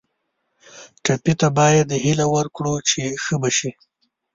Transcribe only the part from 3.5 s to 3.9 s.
شي.